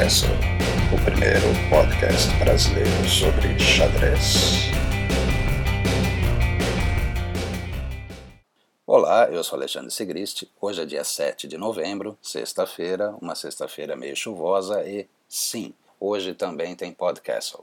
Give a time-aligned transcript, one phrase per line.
[0.00, 0.30] Podcastle,
[0.94, 4.70] o primeiro podcast brasileiro sobre xadrez.
[8.86, 10.44] Olá, eu sou Alexandre Sigrist.
[10.58, 16.74] Hoje é dia 7 de novembro, sexta-feira, uma sexta-feira meio chuvosa e, sim, hoje também
[16.74, 17.62] tem Podcastle.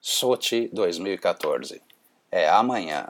[0.00, 1.80] Sochi 2014.
[2.32, 3.06] É amanhã.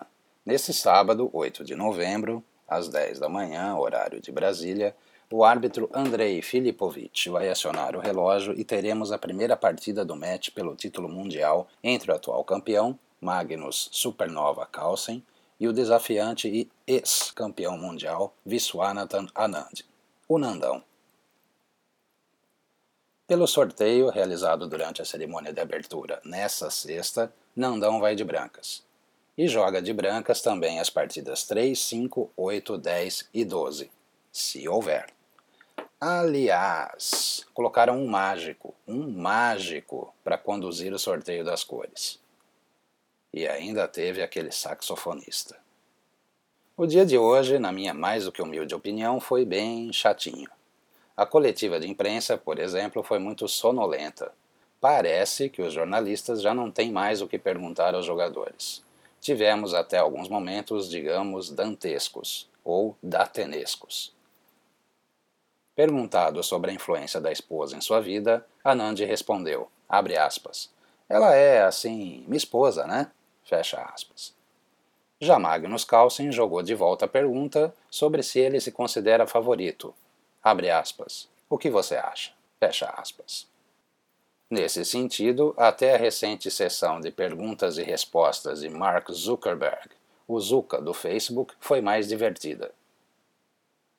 [0.48, 4.96] Nesse sábado, 8 de novembro, às 10 da manhã, horário de Brasília,
[5.30, 10.48] o árbitro Andrei Filipovic vai acionar o relógio e teremos a primeira partida do match
[10.52, 15.22] pelo título mundial entre o atual campeão, Magnus Supernova Carlsen,
[15.60, 19.84] e o desafiante e ex-campeão mundial Viswanathan Anand,
[20.26, 20.82] o Nandão.
[23.26, 28.87] Pelo sorteio realizado durante a cerimônia de abertura nessa sexta, Nandão vai de brancas.
[29.38, 33.88] E joga de brancas também as partidas 3, 5, 8, 10 e 12,
[34.32, 35.06] se houver.
[36.00, 42.18] Aliás, colocaram um mágico, um mágico, para conduzir o sorteio das cores.
[43.32, 45.56] E ainda teve aquele saxofonista.
[46.76, 50.50] O dia de hoje, na minha mais do que humilde opinião, foi bem chatinho.
[51.16, 54.32] A coletiva de imprensa, por exemplo, foi muito sonolenta.
[54.80, 58.87] Parece que os jornalistas já não têm mais o que perguntar aos jogadores.
[59.20, 64.14] Tivemos até alguns momentos, digamos, dantescos ou datenescos.
[65.74, 70.70] Perguntado sobre a influência da esposa em sua vida, Anand respondeu, abre aspas,
[71.08, 73.10] ela é, assim, minha esposa, né?
[73.44, 74.34] Fecha aspas.
[75.20, 79.94] Já Magnus Carlsen jogou de volta a pergunta sobre se ele se considera favorito,
[80.42, 81.28] Abre aspas.
[81.50, 82.32] O que você acha?
[82.60, 83.47] Fecha aspas.
[84.50, 89.90] Nesse sentido, até a recente sessão de perguntas e respostas de Mark Zuckerberg,
[90.26, 92.72] o Zuka do Facebook, foi mais divertida.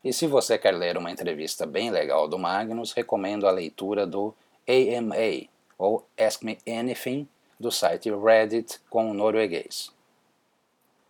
[0.04, 4.34] E se você quer ler uma entrevista bem legal do Magnus, recomendo a leitura do
[4.68, 5.48] AMA,
[5.78, 7.28] ou Ask Me Anything,
[7.60, 9.92] do site Reddit com o norueguês.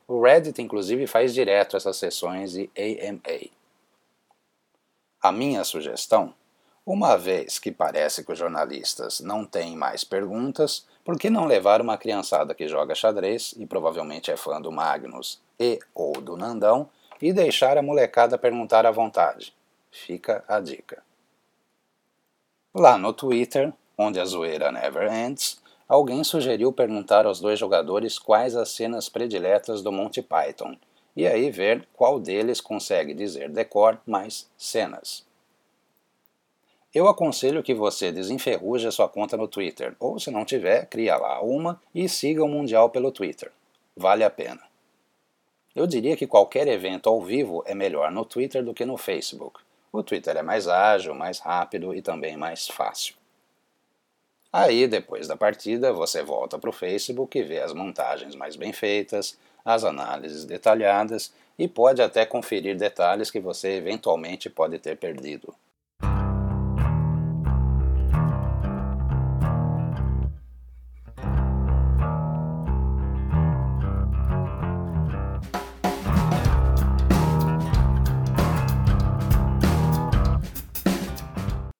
[0.05, 3.49] O Reddit, inclusive, faz direto essas sessões de AMA.
[5.21, 6.33] A minha sugestão,
[6.93, 11.81] uma vez que parece que os jornalistas não têm mais perguntas, por que não levar
[11.81, 16.89] uma criançada que joga xadrez e provavelmente é fã do Magnus e ou do Nandão
[17.21, 19.53] e deixar a molecada perguntar à vontade?
[19.91, 21.03] Fica a dica.
[22.73, 28.55] Lá no Twitter, onde a zoeira never ends, alguém sugeriu perguntar aos dois jogadores quais
[28.55, 30.75] as cenas prediletas do Monty Python
[31.15, 35.28] e aí ver qual deles consegue dizer decor mais cenas.
[36.91, 41.17] Eu aconselho que você desenferruje a sua conta no Twitter, ou se não tiver, cria
[41.17, 43.51] lá uma e siga o Mundial pelo Twitter.
[43.95, 44.61] Vale a pena.
[45.75, 49.59] Eu diria que qualquer evento ao vivo é melhor no Twitter do que no Facebook.
[49.91, 53.13] O Twitter é mais ágil, mais rápido e também mais fácil.
[54.51, 58.73] Aí, depois da partida, você volta para o Facebook e vê as montagens mais bem
[58.73, 65.53] feitas, as análises detalhadas e pode até conferir detalhes que você eventualmente pode ter perdido.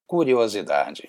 [0.09, 1.07] Curiosidade.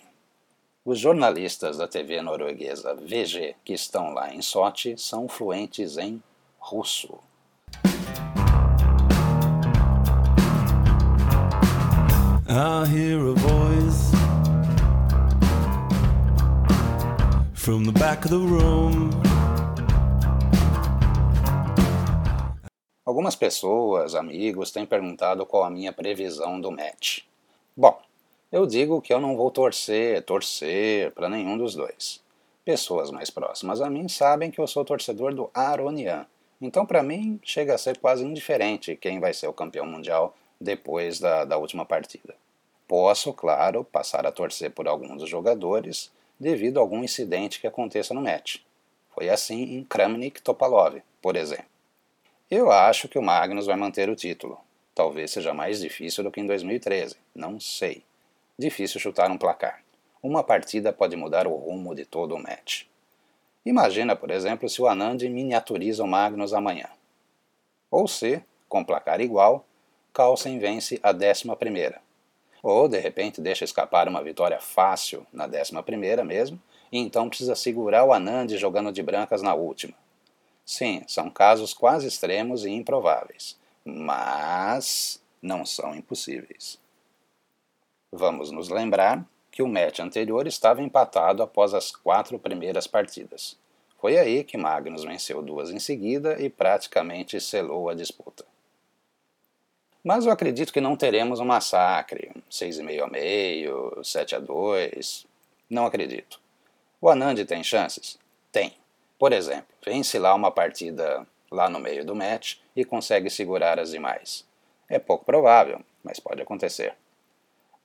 [0.84, 6.22] Os jornalistas da TV norueguesa VG que estão lá em Sochi são fluentes em
[6.58, 7.18] russo.
[12.46, 14.12] I hear a voice
[17.54, 19.08] from the back of the room.
[23.06, 27.20] Algumas pessoas, amigos, têm perguntado qual a minha previsão do match.
[27.74, 27.98] Bom,
[28.50, 32.20] eu digo que eu não vou torcer, torcer para nenhum dos dois.
[32.64, 36.26] Pessoas mais próximas a mim sabem que eu sou torcedor do Aronian,
[36.60, 41.18] então, para mim, chega a ser quase indiferente quem vai ser o campeão mundial depois
[41.18, 42.34] da, da última partida.
[42.86, 48.12] Posso, claro, passar a torcer por alguns dos jogadores devido a algum incidente que aconteça
[48.12, 48.58] no match.
[49.14, 51.64] Foi assim em Kramnik Topalov, por exemplo.
[52.50, 54.58] Eu acho que o Magnus vai manter o título.
[54.94, 58.02] Talvez seja mais difícil do que em 2013, não sei.
[58.60, 59.82] Difícil chutar um placar.
[60.22, 62.82] Uma partida pode mudar o rumo de todo o match.
[63.64, 66.90] Imagina, por exemplo, se o Anand miniaturiza o Magnus amanhã.
[67.90, 69.64] Ou se, com placar igual,
[70.12, 72.02] Carlsen vence a décima primeira.
[72.62, 76.60] Ou, de repente, deixa escapar uma vitória fácil na décima primeira mesmo,
[76.92, 79.94] e então precisa segurar o Anand jogando de brancas na última.
[80.66, 86.78] Sim, são casos quase extremos e improváveis, mas não são impossíveis.
[88.12, 93.56] Vamos nos lembrar que o match anterior estava empatado após as quatro primeiras partidas.
[94.00, 98.44] Foi aí que Magnus venceu duas em seguida e praticamente selou a disputa.
[100.02, 105.26] Mas eu acredito que não teremos um massacre, 6,5 a meio, 7 a 2.
[105.68, 106.40] Não acredito.
[107.00, 108.18] O Anand tem chances?
[108.50, 108.74] Tem.
[109.18, 113.90] Por exemplo, vence lá uma partida lá no meio do match e consegue segurar as
[113.90, 114.44] demais.
[114.88, 116.94] É pouco provável, mas pode acontecer.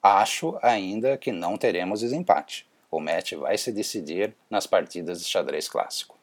[0.07, 2.69] Acho ainda que não teremos desempate.
[2.91, 6.15] O match vai se decidir nas partidas de xadrez clássico.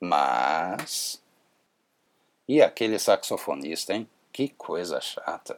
[0.00, 1.22] Mas.
[2.48, 4.10] E aquele saxofonista, hein?
[4.32, 5.56] Que coisa chata.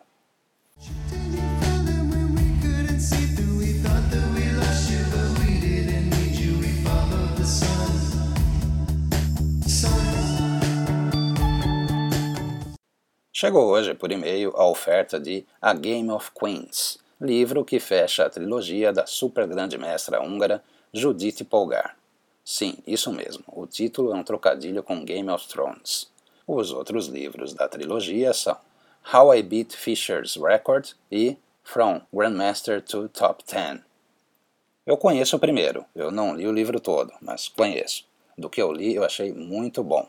[13.32, 18.30] Chegou hoje por e-mail a oferta de A Game of Queens, livro que fecha a
[18.30, 21.96] trilogia da super grande mestra húngara Judith Polgar.
[22.44, 26.10] Sim, isso mesmo, o título é um trocadilho com Game of Thrones.
[26.46, 28.56] Os outros livros da trilogia são
[29.12, 33.80] How I Beat Fisher's Record e From Grandmaster to Top Ten.
[34.84, 38.04] Eu conheço o primeiro, eu não li o livro todo, mas conheço.
[38.36, 40.08] Do que eu li, eu achei muito bom.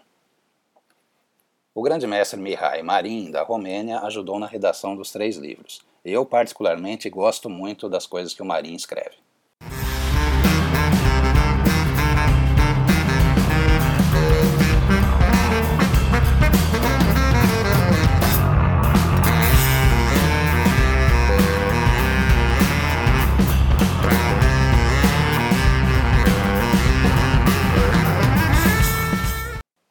[1.75, 5.81] O grande mestre Mihai Marin, da Romênia, ajudou na redação dos três livros.
[6.05, 9.15] Eu, particularmente, gosto muito das coisas que o Marin escreve.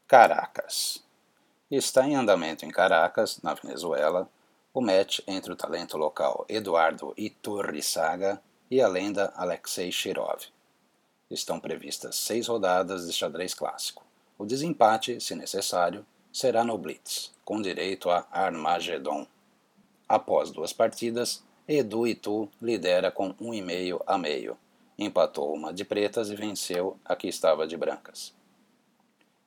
[0.06, 1.02] Caracas.
[1.70, 4.28] Está em andamento em Caracas, na Venezuela,
[4.74, 10.40] o match entre o talento local Eduardo Iturrisaga e a lenda Alexei Shirov.
[11.30, 14.02] Estão previstas seis rodadas de xadrez clássico.
[14.38, 19.26] O desempate, se necessário, será no Blitz, com direito a Armagedon.
[20.08, 24.56] Após duas partidas, Edu Itu lidera com um e meio a meio.
[24.98, 28.34] Empatou uma de pretas e venceu a que estava de brancas.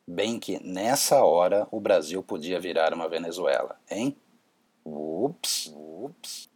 [0.07, 4.15] Bem que nessa hora o Brasil podia virar uma Venezuela, hein?
[4.85, 6.47] Ups, ups.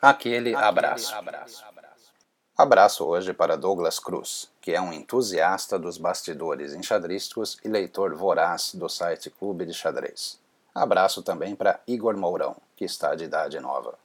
[0.00, 1.14] Aquele abraço.
[1.14, 1.64] abraço.
[2.56, 8.74] Abraço hoje para Douglas Cruz, que é um entusiasta dos bastidores enxadrísticos e leitor voraz
[8.74, 10.40] do site Clube de Xadrez.
[10.74, 13.96] Abraço também para Igor Mourão, que está de idade nova.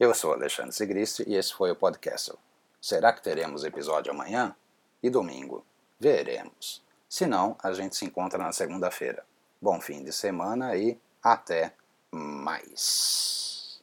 [0.00, 2.32] Eu sou Alexandre Sigrist e esse foi o podcast.
[2.80, 4.56] Será que teremos episódio amanhã?
[5.02, 5.62] E domingo?
[6.00, 6.82] Veremos.
[7.06, 9.26] Se não, a gente se encontra na segunda-feira.
[9.60, 11.74] Bom fim de semana e até
[12.10, 13.78] mais.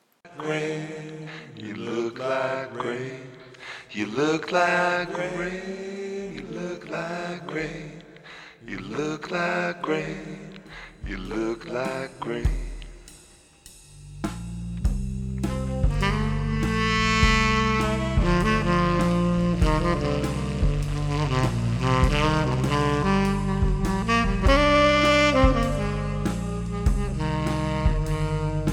[3.95, 6.33] You look like rain.
[6.35, 8.03] You look like rain.
[8.67, 10.59] You look like rain.
[11.07, 12.64] You look like rain.